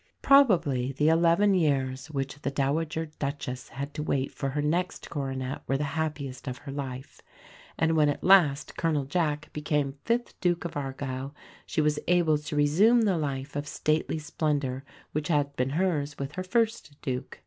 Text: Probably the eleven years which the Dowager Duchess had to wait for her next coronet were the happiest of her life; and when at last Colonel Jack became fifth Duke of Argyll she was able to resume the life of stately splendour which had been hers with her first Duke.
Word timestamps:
Probably 0.23 0.91
the 0.91 1.09
eleven 1.09 1.53
years 1.53 2.09
which 2.09 2.41
the 2.41 2.49
Dowager 2.49 3.05
Duchess 3.19 3.69
had 3.69 3.93
to 3.93 4.01
wait 4.01 4.31
for 4.31 4.49
her 4.49 4.61
next 4.63 5.11
coronet 5.11 5.61
were 5.67 5.77
the 5.77 5.83
happiest 5.93 6.47
of 6.47 6.57
her 6.57 6.71
life; 6.71 7.21
and 7.77 7.95
when 7.95 8.09
at 8.09 8.23
last 8.23 8.75
Colonel 8.77 9.05
Jack 9.05 9.53
became 9.53 9.99
fifth 10.03 10.39
Duke 10.41 10.65
of 10.65 10.75
Argyll 10.75 11.35
she 11.67 11.81
was 11.81 11.99
able 12.07 12.39
to 12.39 12.55
resume 12.55 13.01
the 13.03 13.15
life 13.19 13.55
of 13.55 13.67
stately 13.67 14.17
splendour 14.17 14.83
which 15.11 15.27
had 15.27 15.55
been 15.55 15.69
hers 15.69 16.17
with 16.17 16.31
her 16.31 16.43
first 16.43 16.99
Duke. 17.03 17.39